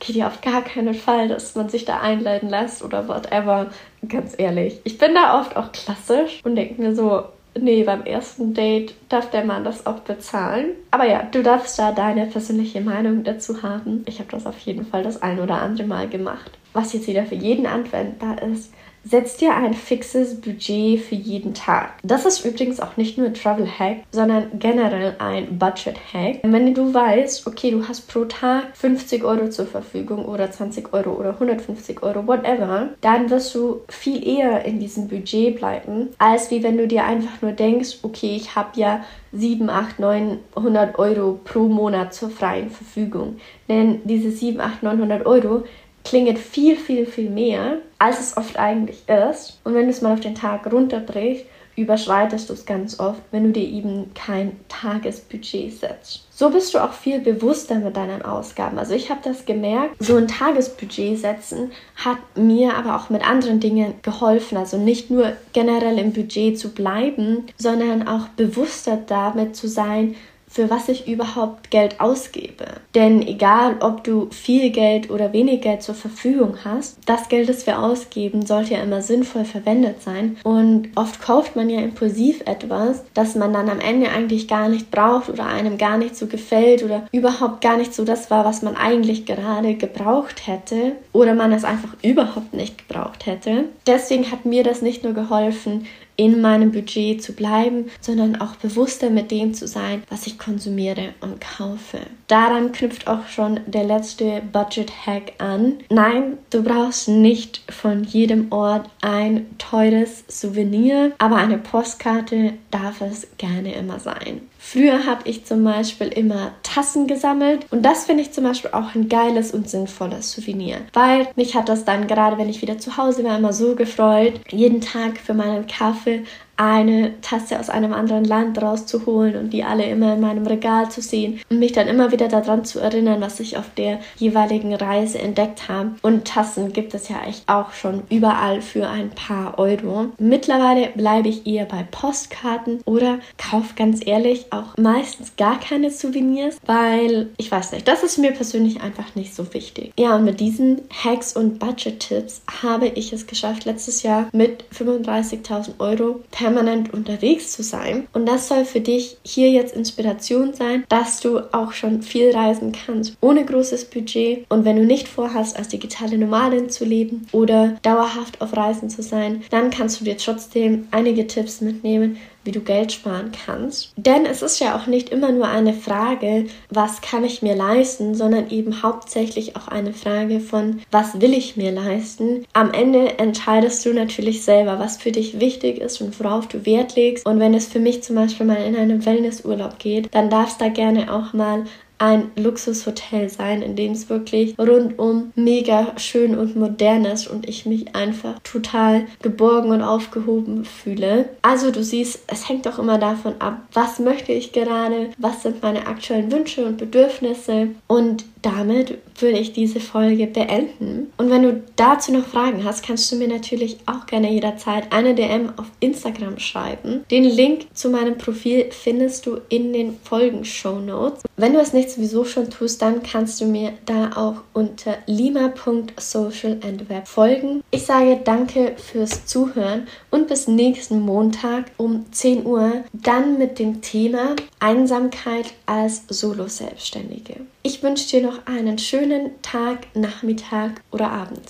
okay, 0.00 0.12
dir 0.14 0.26
auf 0.26 0.40
gar 0.40 0.62
keinen 0.62 0.94
Fall, 0.94 1.28
dass 1.28 1.54
man 1.54 1.68
sich 1.68 1.84
da 1.84 2.00
einladen 2.00 2.48
lässt 2.48 2.82
oder 2.82 3.06
whatever. 3.06 3.66
Ganz 4.08 4.34
ehrlich. 4.38 4.80
Ich 4.84 4.96
bin 4.96 5.14
da 5.14 5.38
oft 5.40 5.56
auch 5.56 5.72
klassisch 5.72 6.40
und 6.42 6.56
denke 6.56 6.80
mir 6.80 6.94
so, 6.94 7.24
nee, 7.58 7.84
beim 7.84 8.04
ersten 8.04 8.54
Date 8.54 8.94
darf 9.10 9.30
der 9.30 9.44
Mann 9.44 9.64
das 9.64 9.86
auch 9.86 10.00
bezahlen. 10.00 10.70
Aber 10.90 11.06
ja, 11.06 11.22
du 11.30 11.42
darfst 11.42 11.78
da 11.78 11.92
deine 11.92 12.26
persönliche 12.26 12.80
Meinung 12.80 13.24
dazu 13.24 13.62
haben. 13.62 14.02
Ich 14.06 14.18
habe 14.18 14.30
das 14.30 14.46
auf 14.46 14.58
jeden 14.60 14.86
Fall 14.86 15.02
das 15.02 15.20
ein 15.20 15.38
oder 15.38 15.60
andere 15.60 15.86
Mal 15.86 16.08
gemacht. 16.08 16.50
Was 16.72 16.92
jetzt 16.92 17.08
wieder 17.08 17.24
für 17.24 17.34
jeden 17.34 17.66
anwendbar 17.66 18.40
ist, 18.42 18.72
Setz 19.02 19.38
dir 19.38 19.54
ein 19.54 19.72
fixes 19.72 20.40
Budget 20.40 21.00
für 21.00 21.14
jeden 21.14 21.54
Tag. 21.54 21.94
Das 22.02 22.26
ist 22.26 22.44
übrigens 22.44 22.80
auch 22.80 22.96
nicht 22.98 23.16
nur 23.16 23.28
ein 23.28 23.34
Travel 23.34 23.66
Hack, 23.66 24.02
sondern 24.12 24.58
generell 24.58 25.16
ein 25.18 25.58
Budget 25.58 25.96
Hack. 26.12 26.40
Wenn 26.42 26.74
du 26.74 26.92
weißt, 26.92 27.46
okay, 27.46 27.70
du 27.70 27.88
hast 27.88 28.02
pro 28.08 28.26
Tag 28.26 28.76
50 28.76 29.24
Euro 29.24 29.48
zur 29.48 29.66
Verfügung 29.66 30.26
oder 30.26 30.50
20 30.50 30.92
Euro 30.92 31.12
oder 31.12 31.30
150 31.30 32.02
Euro, 32.02 32.26
whatever, 32.26 32.90
dann 33.00 33.30
wirst 33.30 33.54
du 33.54 33.80
viel 33.88 34.26
eher 34.26 34.64
in 34.66 34.78
diesem 34.78 35.08
Budget 35.08 35.56
bleiben, 35.56 36.10
als 36.18 36.50
wie 36.50 36.62
wenn 36.62 36.76
du 36.76 36.86
dir 36.86 37.04
einfach 37.04 37.40
nur 37.40 37.52
denkst, 37.52 37.98
okay, 38.02 38.36
ich 38.36 38.54
habe 38.54 38.78
ja 38.78 39.02
7, 39.32 39.70
8, 39.70 39.98
900 39.98 40.98
Euro 40.98 41.40
pro 41.44 41.60
Monat 41.60 42.12
zur 42.12 42.30
freien 42.30 42.70
Verfügung. 42.70 43.36
Denn 43.68 44.00
diese 44.04 44.30
7, 44.30 44.60
8, 44.60 44.82
900 44.82 45.24
Euro 45.24 45.64
klingt 46.10 46.40
viel, 46.40 46.74
viel, 46.74 47.06
viel 47.06 47.30
mehr, 47.30 47.78
als 48.00 48.18
es 48.18 48.36
oft 48.36 48.58
eigentlich 48.58 48.98
ist. 49.08 49.60
Und 49.62 49.74
wenn 49.74 49.84
du 49.84 49.90
es 49.90 50.02
mal 50.02 50.12
auf 50.12 50.20
den 50.20 50.34
Tag 50.34 50.70
runterbrichst, 50.70 51.44
überschreitest 51.76 52.48
du 52.48 52.52
es 52.52 52.66
ganz 52.66 52.98
oft, 52.98 53.20
wenn 53.30 53.44
du 53.44 53.52
dir 53.52 53.62
eben 53.62 54.12
kein 54.12 54.58
Tagesbudget 54.68 55.72
setzt. 55.72 56.26
So 56.30 56.50
bist 56.50 56.74
du 56.74 56.78
auch 56.78 56.92
viel 56.92 57.20
bewusster 57.20 57.76
mit 57.76 57.96
deinen 57.96 58.22
Ausgaben. 58.22 58.76
Also 58.76 58.94
ich 58.94 59.08
habe 59.08 59.20
das 59.22 59.46
gemerkt, 59.46 59.94
so 60.00 60.16
ein 60.16 60.26
Tagesbudget 60.26 61.16
setzen 61.16 61.70
hat 61.94 62.18
mir 62.34 62.74
aber 62.74 62.96
auch 62.96 63.08
mit 63.08 63.24
anderen 63.24 63.60
Dingen 63.60 63.94
geholfen. 64.02 64.58
Also 64.58 64.78
nicht 64.78 65.12
nur 65.12 65.34
generell 65.52 65.96
im 66.00 66.12
Budget 66.12 66.58
zu 66.58 66.70
bleiben, 66.70 67.46
sondern 67.56 68.08
auch 68.08 68.26
bewusster 68.30 68.98
damit 69.06 69.54
zu 69.54 69.68
sein, 69.68 70.16
für 70.50 70.68
was 70.68 70.88
ich 70.88 71.06
überhaupt 71.06 71.70
Geld 71.70 72.00
ausgebe. 72.00 72.64
Denn 72.96 73.22
egal, 73.22 73.76
ob 73.80 74.02
du 74.02 74.28
viel 74.30 74.70
Geld 74.70 75.08
oder 75.08 75.32
wenig 75.32 75.60
Geld 75.60 75.82
zur 75.82 75.94
Verfügung 75.94 76.56
hast, 76.64 76.98
das 77.06 77.28
Geld, 77.28 77.48
das 77.48 77.66
wir 77.66 77.80
ausgeben, 77.80 78.44
sollte 78.44 78.74
ja 78.74 78.82
immer 78.82 79.00
sinnvoll 79.00 79.44
verwendet 79.44 80.02
sein. 80.02 80.36
Und 80.42 80.88
oft 80.96 81.22
kauft 81.22 81.54
man 81.54 81.70
ja 81.70 81.80
impulsiv 81.80 82.40
etwas, 82.46 83.04
das 83.14 83.36
man 83.36 83.52
dann 83.52 83.68
am 83.68 83.78
Ende 83.78 84.10
eigentlich 84.10 84.48
gar 84.48 84.68
nicht 84.68 84.90
braucht 84.90 85.28
oder 85.28 85.46
einem 85.46 85.78
gar 85.78 85.98
nicht 85.98 86.16
so 86.16 86.26
gefällt 86.26 86.82
oder 86.82 87.06
überhaupt 87.12 87.60
gar 87.60 87.76
nicht 87.76 87.94
so 87.94 88.04
das 88.04 88.28
war, 88.30 88.44
was 88.44 88.62
man 88.62 88.74
eigentlich 88.74 89.26
gerade 89.26 89.74
gebraucht 89.74 90.48
hätte 90.48 90.92
oder 91.12 91.34
man 91.34 91.52
es 91.52 91.62
einfach 91.62 91.94
überhaupt 92.02 92.54
nicht 92.54 92.88
gebraucht 92.88 93.26
hätte. 93.26 93.66
Deswegen 93.86 94.32
hat 94.32 94.44
mir 94.44 94.64
das 94.64 94.82
nicht 94.82 95.04
nur 95.04 95.12
geholfen, 95.12 95.86
in 96.20 96.42
meinem 96.42 96.70
Budget 96.70 97.22
zu 97.22 97.32
bleiben, 97.32 97.86
sondern 98.02 98.42
auch 98.42 98.54
bewusster 98.56 99.08
mit 99.08 99.30
dem 99.30 99.54
zu 99.54 99.66
sein, 99.66 100.02
was 100.10 100.26
ich 100.26 100.38
konsumiere 100.38 101.14
und 101.22 101.40
kaufe. 101.40 102.00
Daran 102.26 102.72
knüpft 102.72 103.08
auch 103.08 103.26
schon 103.26 103.60
der 103.66 103.84
letzte 103.84 104.42
Budget-Hack 104.52 105.32
an. 105.38 105.78
Nein, 105.88 106.36
du 106.50 106.62
brauchst 106.62 107.08
nicht 107.08 107.62
von 107.70 108.04
jedem 108.04 108.52
Ort 108.52 108.90
ein 109.00 109.46
teures 109.56 110.24
Souvenir, 110.28 111.12
aber 111.16 111.36
eine 111.36 111.56
Postkarte 111.56 112.52
darf 112.70 113.00
es 113.00 113.26
gerne 113.38 113.72
immer 113.72 113.98
sein. 113.98 114.42
Früher 114.62 115.06
habe 115.06 115.22
ich 115.24 115.46
zum 115.46 115.64
Beispiel 115.64 116.08
immer 116.08 116.52
Tassen 116.62 117.06
gesammelt 117.06 117.66
und 117.70 117.82
das 117.82 118.04
finde 118.04 118.22
ich 118.22 118.32
zum 118.32 118.44
Beispiel 118.44 118.70
auch 118.72 118.94
ein 118.94 119.08
geiles 119.08 119.52
und 119.52 119.70
sinnvolles 119.70 120.32
Souvenir, 120.32 120.76
weil 120.92 121.28
mich 121.34 121.56
hat 121.56 121.70
das 121.70 121.86
dann 121.86 122.06
gerade, 122.06 122.36
wenn 122.36 122.50
ich 122.50 122.60
wieder 122.60 122.78
zu 122.78 122.98
Hause 122.98 123.24
war, 123.24 123.38
immer 123.38 123.54
so 123.54 123.74
gefreut, 123.74 124.34
jeden 124.50 124.82
Tag 124.82 125.18
für 125.18 125.34
meinen 125.34 125.66
Kaffee 125.66 126.24
eine 126.60 127.18
Tasse 127.22 127.58
aus 127.58 127.70
einem 127.70 127.94
anderen 127.94 128.26
Land 128.26 128.60
rauszuholen 128.60 129.34
und 129.36 129.50
die 129.54 129.64
alle 129.64 129.84
immer 129.84 130.12
in 130.12 130.20
meinem 130.20 130.46
Regal 130.46 130.90
zu 130.90 131.00
sehen 131.00 131.40
und 131.48 131.58
mich 131.58 131.72
dann 131.72 131.88
immer 131.88 132.12
wieder 132.12 132.28
daran 132.28 132.66
zu 132.66 132.80
erinnern, 132.80 133.22
was 133.22 133.40
ich 133.40 133.56
auf 133.56 133.72
der 133.78 134.00
jeweiligen 134.18 134.74
Reise 134.74 135.20
entdeckt 135.20 135.70
habe. 135.70 135.92
Und 136.02 136.26
Tassen 136.26 136.74
gibt 136.74 136.92
es 136.92 137.08
ja 137.08 137.16
echt 137.26 137.48
auch 137.48 137.72
schon 137.72 138.02
überall 138.10 138.60
für 138.60 138.88
ein 138.90 139.08
paar 139.08 139.58
Euro. 139.58 140.08
Mittlerweile 140.18 140.88
bleibe 140.88 141.28
ich 141.28 141.46
eher 141.46 141.64
bei 141.64 141.82
Postkarten 141.90 142.82
oder 142.84 143.20
kaufe 143.38 143.74
ganz 143.74 144.06
ehrlich 144.06 144.52
auch 144.52 144.76
meistens 144.76 145.36
gar 145.36 145.58
keine 145.58 145.90
Souvenirs, 145.90 146.58
weil 146.66 147.30
ich 147.38 147.50
weiß 147.50 147.72
nicht, 147.72 147.88
das 147.88 148.02
ist 148.02 148.18
mir 148.18 148.32
persönlich 148.32 148.82
einfach 148.82 149.14
nicht 149.14 149.34
so 149.34 149.54
wichtig. 149.54 149.94
Ja, 149.98 150.16
und 150.16 150.24
mit 150.24 150.40
diesen 150.40 150.82
Hacks 150.92 151.34
und 151.34 151.58
Budget-Tipps 151.58 152.42
habe 152.62 152.88
ich 152.88 153.14
es 153.14 153.26
geschafft, 153.26 153.64
letztes 153.64 154.02
Jahr 154.02 154.28
mit 154.32 154.64
35.000 154.74 155.78
Euro 155.78 156.20
permanent 156.50 156.92
unterwegs 156.92 157.52
zu 157.52 157.62
sein. 157.62 158.08
Und 158.12 158.26
das 158.26 158.48
soll 158.48 158.64
für 158.64 158.80
dich 158.80 159.18
hier 159.22 159.50
jetzt 159.50 159.74
Inspiration 159.74 160.52
sein, 160.52 160.84
dass 160.88 161.20
du 161.20 161.38
auch 161.54 161.72
schon 161.72 162.02
viel 162.02 162.32
reisen 162.32 162.72
kannst, 162.72 163.16
ohne 163.20 163.44
großes 163.44 163.84
Budget. 163.84 164.44
Und 164.48 164.64
wenn 164.64 164.76
du 164.76 164.84
nicht 164.84 165.06
vorhast, 165.06 165.56
als 165.56 165.68
digitale 165.68 166.18
Nomadin 166.18 166.68
zu 166.68 166.84
leben 166.84 167.26
oder 167.30 167.76
dauerhaft 167.82 168.40
auf 168.40 168.56
Reisen 168.56 168.90
zu 168.90 169.02
sein, 169.02 169.42
dann 169.50 169.70
kannst 169.70 170.00
du 170.00 170.04
dir 170.04 170.16
trotzdem 170.16 170.88
einige 170.90 171.26
Tipps 171.28 171.60
mitnehmen, 171.60 172.16
wie 172.44 172.52
du 172.52 172.60
Geld 172.60 172.92
sparen 172.92 173.32
kannst. 173.32 173.92
Denn 173.96 174.26
es 174.26 174.42
ist 174.42 174.60
ja 174.60 174.76
auch 174.76 174.86
nicht 174.86 175.10
immer 175.10 175.32
nur 175.32 175.46
eine 175.46 175.74
Frage, 175.74 176.46
was 176.70 177.00
kann 177.00 177.24
ich 177.24 177.42
mir 177.42 177.54
leisten, 177.54 178.14
sondern 178.14 178.50
eben 178.50 178.82
hauptsächlich 178.82 179.56
auch 179.56 179.68
eine 179.68 179.92
Frage 179.92 180.40
von, 180.40 180.80
was 180.90 181.20
will 181.20 181.34
ich 181.34 181.56
mir 181.56 181.72
leisten. 181.72 182.44
Am 182.52 182.72
Ende 182.72 183.18
entscheidest 183.18 183.84
du 183.84 183.92
natürlich 183.92 184.42
selber, 184.42 184.78
was 184.78 184.96
für 184.96 185.12
dich 185.12 185.40
wichtig 185.40 185.78
ist 185.78 186.00
und 186.00 186.18
worauf 186.18 186.48
du 186.48 186.64
Wert 186.64 186.96
legst. 186.96 187.26
Und 187.26 187.40
wenn 187.40 187.54
es 187.54 187.66
für 187.66 187.80
mich 187.80 188.02
zum 188.02 188.16
Beispiel 188.16 188.46
mal 188.46 188.62
in 188.62 188.76
einen 188.76 189.04
Wellnessurlaub 189.04 189.78
geht, 189.78 190.14
dann 190.14 190.30
darf 190.30 190.52
es 190.52 190.58
da 190.58 190.68
gerne 190.68 191.12
auch 191.12 191.32
mal 191.32 191.64
ein 192.00 192.30
Luxushotel 192.34 193.28
sein, 193.28 193.60
in 193.60 193.76
dem 193.76 193.92
es 193.92 194.08
wirklich 194.08 194.58
rundum 194.58 195.32
mega 195.36 195.92
schön 195.98 196.36
und 196.36 196.56
modern 196.56 197.04
ist 197.04 197.28
und 197.28 197.48
ich 197.48 197.66
mich 197.66 197.94
einfach 197.94 198.38
total 198.42 199.06
geborgen 199.20 199.70
und 199.70 199.82
aufgehoben 199.82 200.64
fühle. 200.64 201.28
Also 201.42 201.70
du 201.70 201.84
siehst, 201.84 202.20
es 202.26 202.48
hängt 202.48 202.66
auch 202.66 202.78
immer 202.78 202.98
davon 202.98 203.34
ab, 203.38 203.62
was 203.74 203.98
möchte 203.98 204.32
ich 204.32 204.52
gerade, 204.52 205.10
was 205.18 205.42
sind 205.42 205.62
meine 205.62 205.86
aktuellen 205.86 206.32
Wünsche 206.32 206.64
und 206.64 206.78
Bedürfnisse 206.78 207.68
und 207.86 208.24
damit 208.42 208.98
würde 209.18 209.38
ich 209.38 209.52
diese 209.52 209.80
Folge 209.80 210.26
beenden. 210.26 211.12
Und 211.16 211.30
wenn 211.30 211.42
du 211.42 211.62
dazu 211.76 212.12
noch 212.12 212.26
Fragen 212.26 212.64
hast, 212.64 212.84
kannst 212.84 213.12
du 213.12 213.16
mir 213.16 213.28
natürlich 213.28 213.78
auch 213.86 214.04
gerne 214.06 214.30
jederzeit 214.32 214.92
eine 214.92 215.14
DM 215.14 215.52
auf 215.56 215.70
Instagram 215.80 216.38
schreiben. 216.38 217.04
Den 217.10 217.24
Link 217.24 217.66
zu 217.74 217.88
meinem 217.90 218.18
Profil 218.18 218.66
findest 218.70 219.26
du 219.26 219.40
in 219.48 219.72
den 219.72 219.96
Folgen-Show 220.04 220.78
Notes. 220.80 221.22
Wenn 221.36 221.54
du 221.54 221.60
es 221.60 221.72
nicht 221.72 221.90
sowieso 221.90 222.24
schon 222.24 222.50
tust, 222.50 222.82
dann 222.82 223.02
kannst 223.02 223.40
du 223.40 223.46
mir 223.46 223.72
da 223.86 224.10
auch 224.16 224.42
unter 224.52 224.98
lima.socialandweb 225.06 227.08
folgen. 227.08 227.62
Ich 227.70 227.86
sage 227.86 228.20
danke 228.22 228.74
fürs 228.76 229.24
Zuhören 229.26 229.86
und 230.10 230.28
bis 230.28 230.46
nächsten 230.48 231.00
Montag 231.00 231.70
um 231.76 232.06
10 232.12 232.46
Uhr 232.46 232.84
dann 232.92 233.38
mit 233.38 233.58
dem 233.58 233.82
Thema 233.82 234.36
Einsamkeit 234.58 235.52
als 235.66 236.04
Solo-Selbstständige. 236.08 237.36
Ich 237.62 237.82
wünsche 237.82 238.08
dir 238.08 238.22
noch 238.22 238.46
einen 238.46 238.78
schönen 238.78 239.42
Tag, 239.42 239.94
Nachmittag 239.94 240.80
oder 240.90 241.10
Abend. 241.10 241.42